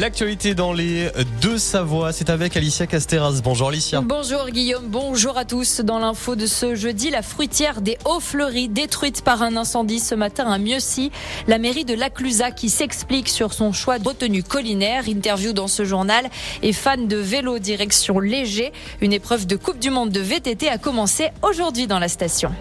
[0.00, 3.40] L'actualité dans les deux Savoie, c'est avec Alicia Casteras.
[3.42, 4.02] Bonjour Alicia.
[4.02, 5.80] Bonjour Guillaume, bonjour à tous.
[5.80, 10.52] Dans l'info de ce jeudi, la fruitière des Hauts-Fleuris détruite par un incendie ce matin
[10.52, 11.10] à Mieuxy.
[11.48, 15.08] La mairie de Laclusa qui s'explique sur son choix de retenue collinaire.
[15.08, 16.26] Interview dans ce journal
[16.62, 18.72] et fan de vélo direction léger.
[19.00, 22.52] Une épreuve de Coupe du Monde de VTT a commencé aujourd'hui dans la station.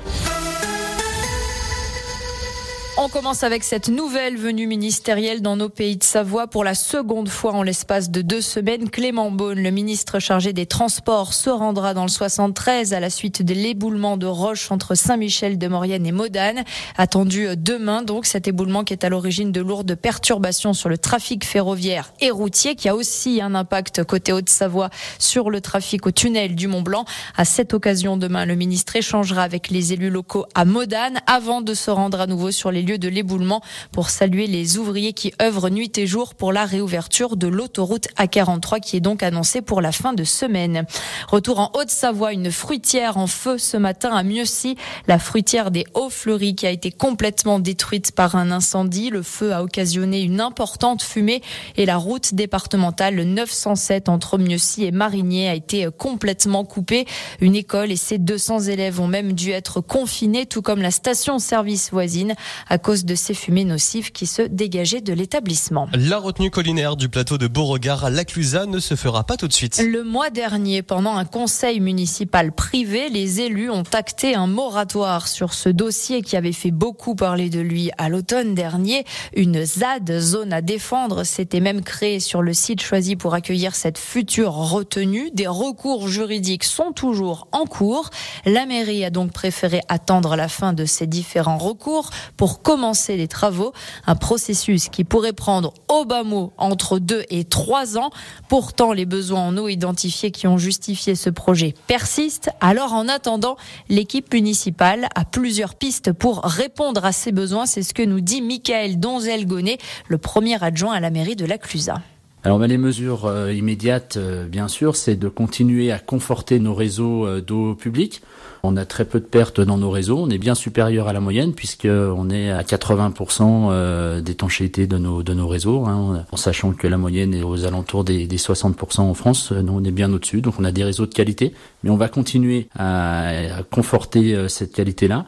[2.98, 7.28] On commence avec cette nouvelle venue ministérielle dans nos pays de Savoie pour la seconde
[7.28, 8.90] fois en l'espace de deux semaines.
[8.90, 13.42] Clément Beaune, le ministre chargé des Transports, se rendra dans le 73 à la suite
[13.42, 16.64] de l'éboulement de roches entre Saint-Michel de Maurienne et Modane.
[16.96, 21.44] Attendu demain, donc, cet éboulement qui est à l'origine de lourdes perturbations sur le trafic
[21.44, 26.56] ferroviaire et routier, qui a aussi un impact côté Haute-Savoie sur le trafic au tunnel
[26.56, 27.04] du Mont-Blanc.
[27.36, 31.74] À cette occasion, demain, le ministre échangera avec les élus locaux à Modane avant de
[31.74, 35.70] se rendre à nouveau sur les lieu de l'éboulement pour saluer les ouvriers qui œuvrent
[35.70, 39.92] nuit et jour pour la réouverture de l'autoroute A43 qui est donc annoncée pour la
[39.92, 40.86] fin de semaine.
[41.28, 46.56] Retour en Haute-Savoie, une fruitière en feu ce matin à Mieuxy, la fruitière des Hauts-Fleuris
[46.56, 49.10] qui a été complètement détruite par un incendie.
[49.10, 51.42] Le feu a occasionné une importante fumée
[51.76, 57.06] et la route départementale 907 entre Mieuxy et Marigné a été complètement coupée.
[57.42, 61.92] Une école et ses 200 élèves ont même dû être confinés, tout comme la station-service
[61.92, 62.36] voisine
[62.78, 65.88] cause de ces fumées nocives qui se dégageaient de l'établissement.
[65.94, 69.54] La retenue collinaire du plateau de Beauregard à Laclusa ne se fera pas tout de
[69.54, 69.82] suite.
[69.86, 75.54] Le mois dernier, pendant un conseil municipal privé, les élus ont acté un moratoire sur
[75.54, 79.06] ce dossier qui avait fait beaucoup parler de lui à l'automne dernier.
[79.36, 83.98] Une ZAD, zone à défendre, s'était même créée sur le site choisi pour accueillir cette
[83.98, 85.32] future retenue.
[85.34, 88.10] Des recours juridiques sont toujours en cours.
[88.46, 93.28] La mairie a donc préféré attendre la fin de ces différents recours pour commencer les
[93.28, 93.74] travaux.
[94.08, 98.10] Un processus qui pourrait prendre au bas mot entre deux et trois ans.
[98.50, 102.50] Pourtant, les besoins en eau identifiés qui ont justifié ce projet persistent.
[102.60, 103.56] Alors, en attendant,
[103.88, 107.68] l'équipe municipale a plusieurs pistes pour répondre à ces besoins.
[107.68, 111.60] C'est ce que nous dit Michael Donzel-Gonnet, le premier adjoint à la mairie de la
[111.60, 112.02] Clusa.
[112.46, 116.76] Alors ben, les mesures euh, immédiates, euh, bien sûr, c'est de continuer à conforter nos
[116.76, 118.22] réseaux euh, d'eau publique.
[118.62, 121.20] On a très peu de pertes dans nos réseaux, on est bien supérieur à la
[121.20, 126.88] moyenne puisqu'on est à 80% d'étanchéité de nos, de nos réseaux, hein, en sachant que
[126.88, 130.42] la moyenne est aux alentours des, des 60% en France, nous on est bien au-dessus,
[130.42, 133.28] donc on a des réseaux de qualité, mais on va continuer à,
[133.60, 135.28] à conforter cette qualité-là.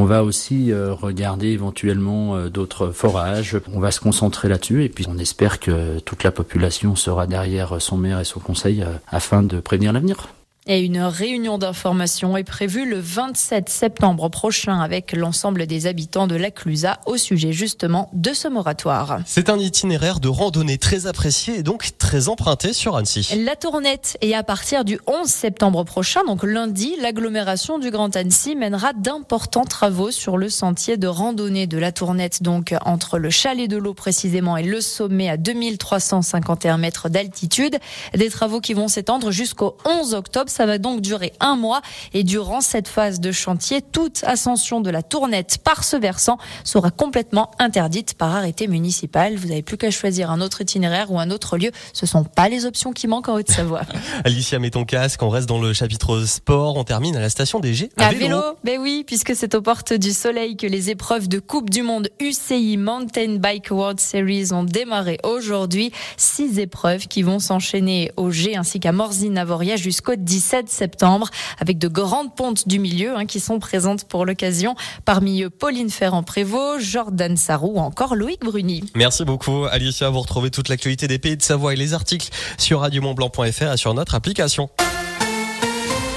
[0.00, 3.56] On va aussi euh, regarder éventuellement euh, d'autres forages.
[3.74, 7.82] On va se concentrer là-dessus et puis on espère que toute la population sera derrière
[7.82, 10.28] son maire et son conseil euh, afin de prévenir l'avenir.
[10.70, 16.36] Et une réunion d'information est prévue le 27 septembre prochain avec l'ensemble des habitants de
[16.36, 19.20] la Clusa au sujet justement de ce moratoire.
[19.24, 23.30] C'est un itinéraire de randonnée très apprécié et donc très emprunté sur Annecy.
[23.46, 28.54] La tournette et à partir du 11 septembre prochain, donc lundi, l'agglomération du Grand Annecy
[28.54, 33.70] mènera d'importants travaux sur le sentier de randonnée de la tournette, donc entre le chalet
[33.70, 37.78] de l'eau précisément et le sommet à 2351 mètres d'altitude.
[38.14, 41.82] Des travaux qui vont s'étendre jusqu'au 11 octobre ça va donc durer un mois
[42.14, 46.90] et durant cette phase de chantier, toute ascension de la tournette par ce versant sera
[46.90, 49.36] complètement interdite par arrêté municipal.
[49.36, 51.70] Vous n'avez plus qu'à choisir un autre itinéraire ou un autre lieu.
[51.92, 53.82] Ce sont pas les options qui manquent en Haute-Savoie.
[54.24, 55.22] Alicia, mets ton casque.
[55.22, 56.76] On reste dans le chapitre sport.
[56.76, 57.90] On termine à la station des G.
[57.96, 58.40] À, vélo.
[58.64, 62.08] Ben oui, puisque c'est aux portes du soleil que les épreuves de Coupe du Monde
[62.18, 65.92] UCI Mountain Bike World Series ont démarré aujourd'hui.
[66.16, 70.16] Six épreuves qui vont s'enchaîner au G ainsi qu'à Morzine-Avoria jusqu'au
[70.48, 71.28] 17 7 septembre
[71.58, 74.76] avec de grandes pontes du milieu hein, qui sont présentes pour l'occasion.
[75.04, 78.84] Parmi eux, Pauline Ferrand-Prévot, Jordan Sarou ou encore Loïc Bruni.
[78.94, 80.08] Merci beaucoup Alicia.
[80.08, 83.92] Vous retrouvez toute l'actualité des pays de Savoie et les articles sur radiomontblanc.fr et sur
[83.92, 84.70] notre application.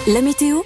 [0.07, 0.61] La météo